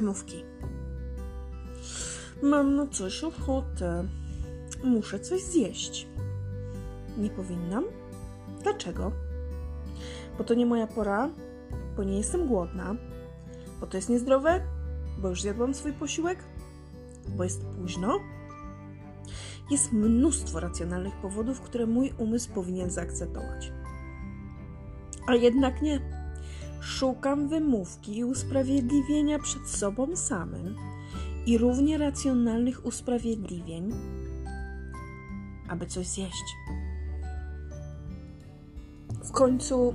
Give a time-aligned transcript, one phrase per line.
[0.00, 0.44] wymówki.
[2.42, 4.08] Mam na coś ochotę.
[4.84, 6.06] Muszę coś zjeść.
[7.18, 7.84] Nie powinnam?
[8.62, 9.12] Dlaczego?
[10.38, 11.30] Bo to nie moja pora,
[11.96, 12.96] bo nie jestem głodna,
[13.80, 14.60] bo to jest niezdrowe,
[15.18, 16.38] bo już zjadłam swój posiłek,
[17.28, 18.20] bo jest późno.
[19.70, 23.72] Jest mnóstwo racjonalnych powodów, które mój umysł powinien zaakceptować.
[25.26, 26.15] A jednak nie.
[26.80, 30.76] Szukam wymówki i usprawiedliwienia przed sobą samym
[31.46, 33.94] i równie racjonalnych usprawiedliwień,
[35.68, 36.44] aby coś zjeść.
[39.24, 39.94] W końcu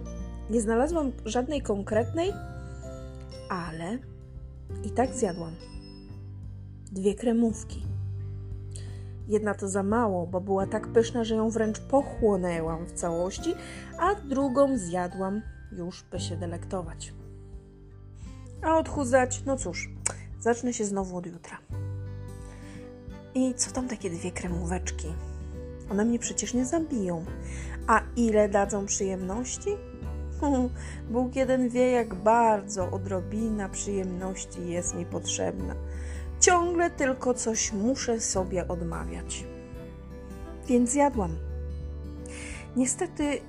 [0.49, 2.33] nie znalazłam żadnej konkretnej,
[3.49, 3.97] ale
[4.83, 5.55] i tak zjadłam.
[6.91, 7.81] Dwie kremówki.
[9.27, 13.53] Jedna to za mało, bo była tak pyszna, że ją wręcz pochłonęłam w całości,
[13.99, 17.13] a drugą zjadłam już, by się delektować.
[18.61, 19.89] A odchudzać, no cóż,
[20.39, 21.57] zacznę się znowu od jutra.
[23.35, 25.07] I co tam takie dwie kremóweczki?
[25.91, 27.25] One mnie przecież nie zabiją.
[27.87, 29.69] A ile dadzą przyjemności?
[31.11, 35.75] Bóg jeden wie, jak bardzo odrobina przyjemności jest mi potrzebna.
[36.39, 39.45] Ciągle tylko coś muszę sobie odmawiać.
[40.67, 41.35] Więc jadłam.
[42.75, 43.41] Niestety,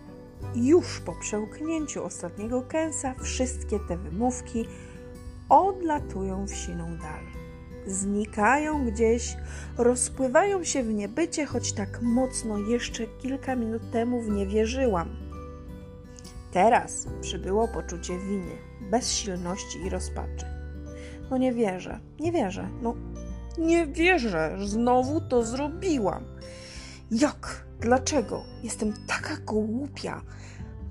[0.54, 4.64] już po przełknięciu ostatniego kęsa, wszystkie te wymówki
[5.48, 7.24] odlatują w siną dal.
[7.86, 9.36] Znikają gdzieś,
[9.78, 15.16] rozpływają się w niebycie, choć tak mocno jeszcze kilka minut temu w nie wierzyłam.
[16.52, 18.56] Teraz przybyło poczucie winy,
[18.90, 20.46] bezsilności i rozpaczy.
[21.30, 22.94] No nie wierzę, nie wierzę, no
[23.58, 26.24] nie wierzę, znowu to zrobiłam.
[27.10, 27.66] Jak?
[27.82, 28.44] Dlaczego?
[28.62, 30.22] Jestem taka głupia.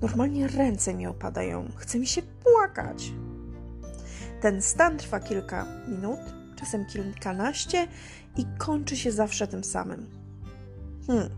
[0.02, 3.12] Normalnie ręce mi opadają, chce mi się płakać.
[4.40, 6.20] Ten stan trwa kilka minut,
[6.56, 7.88] czasem kilkanaście
[8.36, 10.10] i kończy się zawsze tym samym.
[11.06, 11.28] Hmm.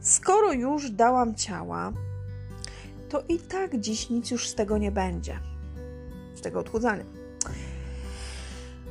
[0.00, 1.92] Skoro już dałam ciała,
[3.08, 5.38] to i tak dziś nic już z tego nie będzie.
[6.34, 7.04] Z tego odchudzania.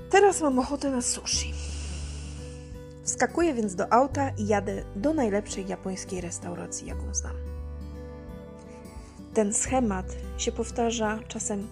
[0.09, 1.53] Teraz mam ochotę na sushi.
[3.03, 7.35] Wskakuję więc do auta i jadę do najlepszej japońskiej restauracji, jaką znam.
[9.33, 10.05] Ten schemat
[10.37, 11.67] się powtarza czasem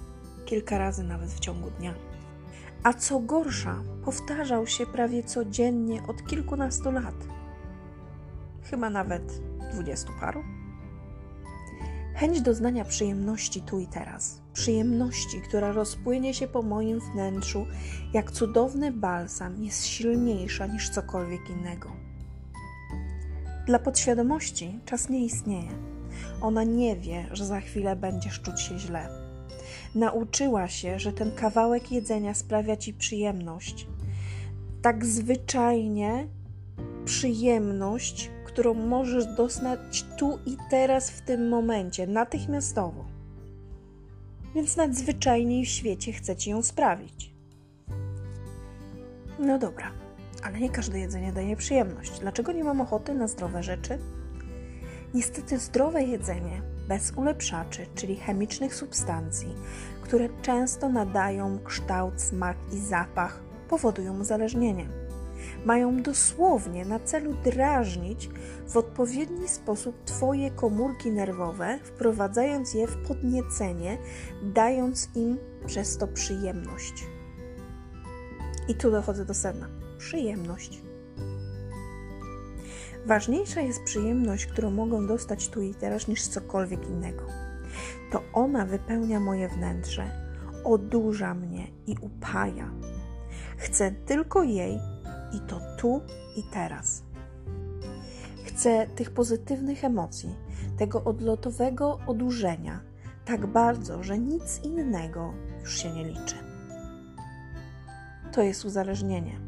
[0.45, 1.93] kilka razy nawet w ciągu dnia.
[2.83, 7.15] A co gorsza, powtarzał się prawie codziennie od kilkunastu lat.
[8.63, 10.43] Chyba nawet dwudziestu paru.
[12.15, 17.67] Chęć doznania przyjemności tu i teraz, przyjemności, która rozpłynie się po moim wnętrzu
[18.13, 21.91] jak cudowny balsam, jest silniejsza niż cokolwiek innego.
[23.65, 25.71] Dla podświadomości czas nie istnieje.
[26.41, 29.09] Ona nie wie, że za chwilę będziesz czuć się źle.
[29.95, 33.87] Nauczyła się, że ten kawałek jedzenia sprawia ci przyjemność.
[34.81, 36.27] Tak zwyczajnie
[37.05, 43.10] przyjemność, którą możesz doznać tu i teraz, w tym momencie, natychmiastowo.
[44.55, 47.31] Więc nadzwyczajniej w świecie chce ci ją sprawić.
[49.39, 49.91] No dobra,
[50.43, 52.19] ale nie każde jedzenie daje przyjemność.
[52.19, 53.99] Dlaczego nie mam ochoty na zdrowe rzeczy?
[55.13, 59.55] Niestety zdrowe jedzenie bez ulepszaczy, czyli chemicznych substancji,
[60.01, 65.00] które często nadają kształt, smak i zapach, powodują uzależnienie
[65.65, 68.29] mają dosłownie na celu drażnić
[68.67, 73.97] w odpowiedni sposób Twoje komórki nerwowe, wprowadzając je w podniecenie,
[74.43, 77.07] dając im przez to przyjemność.
[78.67, 79.67] I tu dochodzę do sedna.
[79.97, 80.81] Przyjemność.
[83.05, 87.23] Ważniejsza jest przyjemność, którą mogą dostać tu i teraz, niż cokolwiek innego.
[88.11, 90.11] To ona wypełnia moje wnętrze,
[90.63, 92.71] odurza mnie i upaja.
[93.57, 94.79] Chcę tylko jej
[95.33, 96.01] i to tu
[96.35, 97.03] i teraz.
[98.45, 100.35] Chcę tych pozytywnych emocji,
[100.77, 102.91] tego odlotowego odurzenia
[103.25, 106.35] tak bardzo, że nic innego już się nie liczy.
[108.31, 109.39] To jest uzależnienie.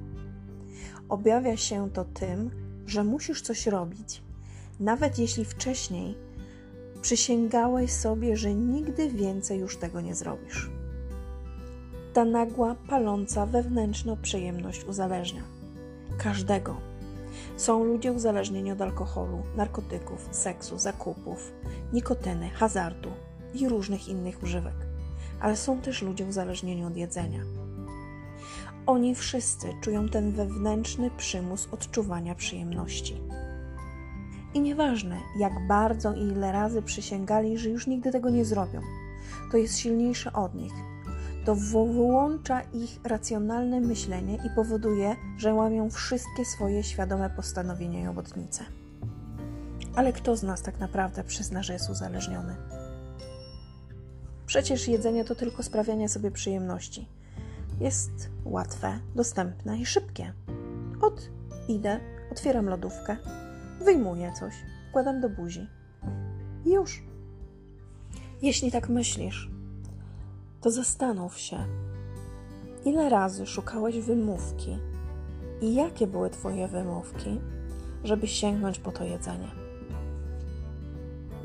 [1.09, 2.51] Objawia się to tym,
[2.85, 4.23] że musisz coś robić,
[4.79, 6.17] nawet jeśli wcześniej
[7.01, 10.69] przysięgałeś sobie, że nigdy więcej już tego nie zrobisz.
[12.13, 15.43] Ta nagła, paląca wewnętrzna przyjemność uzależnia
[16.17, 16.75] każdego.
[17.57, 21.51] Są ludzie uzależnieni od alkoholu, narkotyków, seksu, zakupów,
[21.93, 23.09] nikotyny, hazardu
[23.53, 24.75] i różnych innych używek,
[25.39, 27.39] ale są też ludzie uzależnieni od jedzenia.
[28.85, 33.21] Oni wszyscy czują ten wewnętrzny przymus odczuwania przyjemności.
[34.53, 38.81] I nieważne, jak bardzo i ile razy przysięgali, że już nigdy tego nie zrobią,
[39.51, 40.92] to jest silniejsze od nich.
[41.45, 48.63] To wyłącza ich racjonalne myślenie i powoduje, że łamią wszystkie swoje świadome postanowienia i obotnice.
[49.95, 52.55] Ale kto z nas tak naprawdę przyzna, że jest uzależniony?
[54.45, 57.07] Przecież jedzenie to tylko sprawianie sobie przyjemności.
[57.79, 60.33] Jest łatwe, dostępne i szybkie.
[61.01, 61.29] Od
[61.67, 61.99] idę,
[62.31, 63.17] otwieram lodówkę,
[63.85, 64.53] wyjmuję coś,
[64.89, 65.69] wkładam do buzi
[66.65, 67.03] i już.
[68.41, 69.52] Jeśli tak myślisz,
[70.63, 71.57] to zastanów się,
[72.85, 74.77] ile razy szukałeś wymówki
[75.61, 77.41] i jakie były Twoje wymówki,
[78.03, 79.51] żeby sięgnąć po to jedzenie.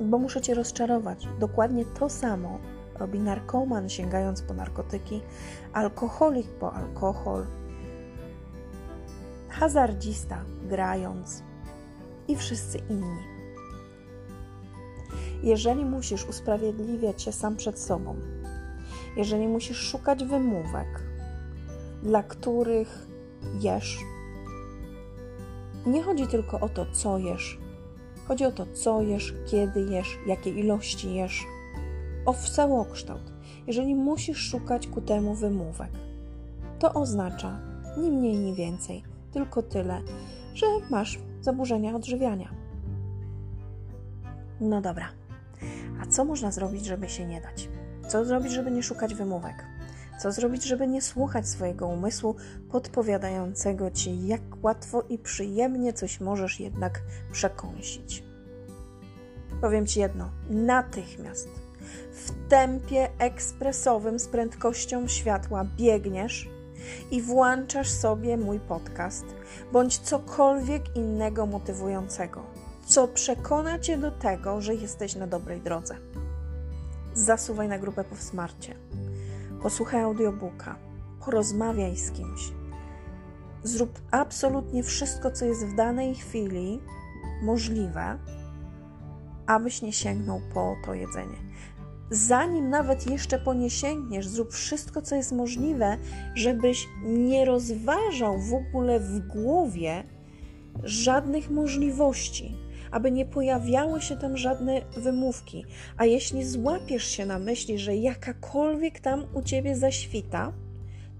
[0.00, 1.28] Bo muszę Cię rozczarować.
[1.40, 2.58] Dokładnie to samo
[2.98, 5.22] robi narkoman sięgając po narkotyki,
[5.72, 7.46] alkoholik po alkohol,
[9.48, 11.42] hazardzista grając
[12.28, 13.22] i wszyscy inni.
[15.42, 18.16] Jeżeli musisz usprawiedliwiać się sam przed sobą,
[19.18, 21.02] jeżeli musisz szukać wymówek,
[22.02, 23.06] dla których
[23.60, 23.98] jesz,
[25.86, 27.58] nie chodzi tylko o to, co jesz,
[28.28, 31.46] chodzi o to, co jesz, kiedy jesz, jakie ilości jesz,
[32.26, 33.32] o całokształt.
[33.66, 35.90] Jeżeli musisz szukać ku temu wymówek,
[36.78, 37.60] to oznacza
[37.96, 40.02] ni mniej, ni więcej, tylko tyle,
[40.54, 42.54] że masz zaburzenia odżywiania.
[44.60, 45.08] No dobra,
[46.02, 47.68] a co można zrobić, żeby się nie dać?
[48.08, 49.64] Co zrobić, żeby nie szukać wymówek?
[50.18, 52.36] Co zrobić, żeby nie słuchać swojego umysłu
[52.70, 57.00] podpowiadającego ci, jak łatwo i przyjemnie coś możesz jednak
[57.32, 58.24] przekąsić?
[59.60, 61.48] Powiem ci jedno: natychmiast
[62.12, 66.48] w tempie ekspresowym z prędkością światła biegniesz
[67.10, 69.24] i włączasz sobie mój podcast
[69.72, 72.42] bądź cokolwiek innego motywującego,
[72.86, 76.07] co przekona cię do tego, że jesteś na dobrej drodze.
[77.18, 78.74] Zasuwaj na grupę po wsparcie,
[79.62, 80.76] posłuchaj audiobooka,
[81.24, 82.52] porozmawiaj z kimś.
[83.62, 86.80] Zrób absolutnie wszystko, co jest w danej chwili
[87.42, 88.18] możliwe,
[89.46, 91.36] abyś nie sięgnął po to jedzenie.
[92.10, 95.96] Zanim nawet jeszcze po nie sięgniesz, zrób wszystko, co jest możliwe,
[96.34, 100.04] żebyś nie rozważał w ogóle w głowie
[100.84, 105.64] żadnych możliwości, aby nie pojawiały się tam żadne wymówki.
[105.96, 110.52] A jeśli złapiesz się na myśli, że jakakolwiek tam u ciebie zaświta,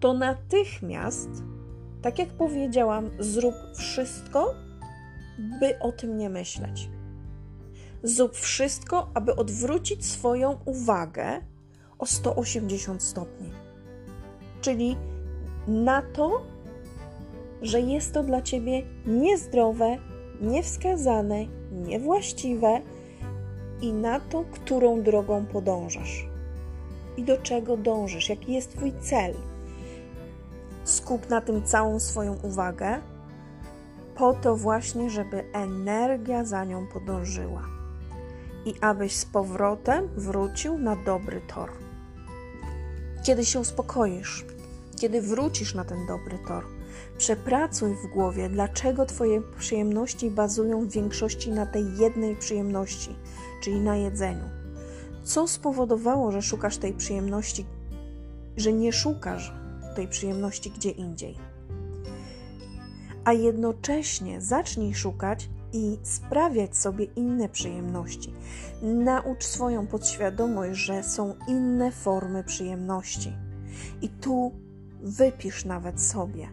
[0.01, 1.29] to natychmiast,
[2.03, 4.55] tak jak powiedziałam, zrób wszystko,
[5.61, 6.91] by o tym nie myśleć.
[8.03, 11.41] Zrób wszystko, aby odwrócić swoją uwagę
[11.99, 13.51] o 180 stopni.
[14.61, 14.97] Czyli
[15.69, 16.47] na to,
[17.63, 19.97] że jest to dla ciebie niezdrowe,
[20.41, 22.81] niewskazane, niewłaściwe
[23.81, 26.29] i na to, którą drogą podążasz
[27.17, 29.35] i do czego dążysz, jaki jest Twój cel.
[30.85, 33.01] Skup na tym całą swoją uwagę,
[34.15, 37.63] po to właśnie, żeby energia za nią podążyła
[38.65, 41.71] i abyś z powrotem wrócił na dobry tor.
[43.23, 44.45] Kiedy się uspokoisz,
[45.01, 46.65] kiedy wrócisz na ten dobry tor,
[47.19, 53.17] przepracuj w głowie, dlaczego Twoje przyjemności bazują w większości na tej jednej przyjemności,
[53.63, 54.45] czyli na jedzeniu.
[55.25, 57.67] Co spowodowało, że szukasz tej przyjemności,
[58.57, 59.53] że nie szukasz
[59.97, 61.39] tej przyjemności gdzie indziej?
[63.25, 68.35] A jednocześnie zacznij szukać i sprawiać sobie inne przyjemności.
[68.83, 73.33] Naucz swoją podświadomość, że są inne formy przyjemności.
[74.03, 74.53] I tu
[75.03, 76.49] wypisz nawet sobie,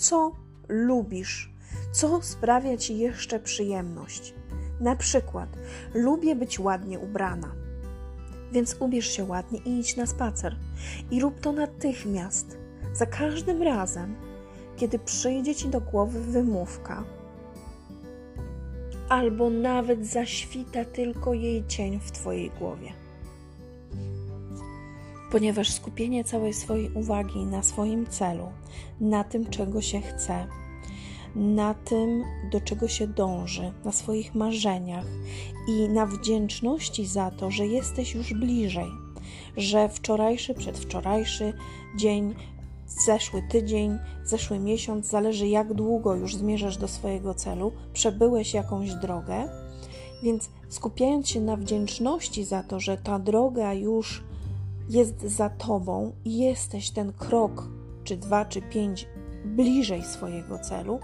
[0.00, 0.32] co
[0.68, 1.50] lubisz,
[1.92, 4.34] co sprawia ci jeszcze przyjemność.
[4.80, 5.48] Na przykład,
[5.94, 7.52] lubię być ładnie ubrana,
[8.52, 10.56] więc ubierz się ładnie i idź na spacer.
[11.10, 12.58] I rób to natychmiast,
[12.92, 14.14] za każdym razem,
[14.76, 17.04] kiedy przyjdzie ci do głowy wymówka,
[19.08, 22.99] albo nawet zaświta tylko jej cień w Twojej głowie.
[25.30, 28.46] Ponieważ skupienie całej swojej uwagi na swoim celu,
[29.00, 30.46] na tym, czego się chce,
[31.36, 35.06] na tym, do czego się dąży, na swoich marzeniach
[35.68, 38.90] i na wdzięczności za to, że jesteś już bliżej,
[39.56, 41.52] że wczorajszy, przedwczorajszy
[41.96, 42.34] dzień
[42.86, 49.48] zeszły tydzień, zeszły miesiąc, zależy jak długo już zmierzasz do swojego celu, przebyłeś jakąś drogę,
[50.22, 54.22] więc skupiając się na wdzięczności za to, że ta droga już
[54.90, 57.68] jest za tobą i jesteś ten krok,
[58.04, 59.08] czy dwa, czy pięć
[59.44, 61.00] bliżej swojego celu,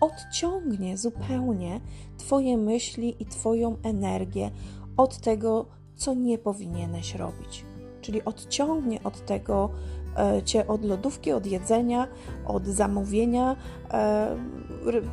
[0.00, 1.80] odciągnie zupełnie
[2.18, 4.50] Twoje myśli i Twoją energię
[4.96, 7.64] od tego, co nie powinieneś robić.
[8.00, 9.70] czyli odciągnie od tego
[10.16, 12.08] e, cię od lodówki, od jedzenia,
[12.46, 13.56] od zamówienia
[13.90, 14.36] e,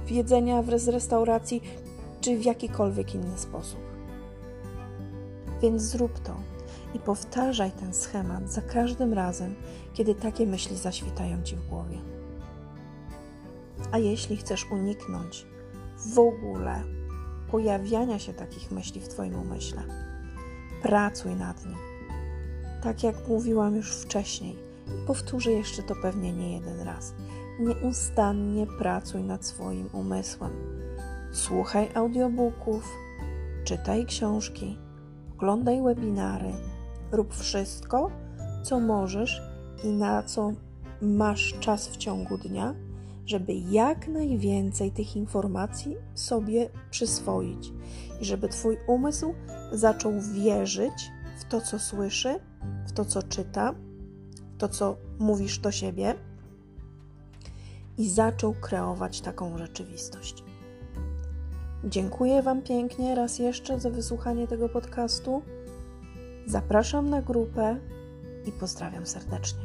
[0.09, 1.61] jedzenia w restauracji,
[2.21, 3.79] czy w jakikolwiek inny sposób.
[5.61, 6.56] Więc zrób to
[6.97, 9.55] i powtarzaj ten schemat za każdym razem,
[9.93, 11.97] kiedy takie myśli zaświtają ci w głowie.
[13.91, 15.45] A jeśli chcesz uniknąć
[15.97, 16.83] w ogóle
[17.51, 19.83] pojawiania się takich myśli w Twoim umyśle,
[20.81, 21.77] pracuj nad nim.
[22.83, 24.55] Tak jak mówiłam już wcześniej,
[25.07, 27.13] powtórzę jeszcze to pewnie nie jeden raz.
[27.59, 30.51] Nieustannie pracuj nad swoim umysłem.
[31.31, 32.89] Słuchaj audiobooków,
[33.63, 34.77] czytaj książki,
[35.33, 36.53] oglądaj webinary,
[37.11, 38.11] rób wszystko,
[38.63, 39.41] co możesz
[39.83, 40.51] i na co
[41.01, 42.75] masz czas w ciągu dnia,
[43.25, 47.73] żeby jak najwięcej tych informacji sobie przyswoić
[48.21, 49.33] i żeby Twój umysł
[49.71, 52.39] zaczął wierzyć w to, co słyszy,
[52.87, 53.73] w to, co czyta,
[54.55, 56.15] w to, co mówisz do siebie
[57.97, 60.43] i zaczął kreować taką rzeczywistość.
[61.83, 65.41] Dziękuję Wam pięknie raz jeszcze za wysłuchanie tego podcastu.
[66.47, 67.77] Zapraszam na grupę
[68.45, 69.59] i pozdrawiam serdecznie.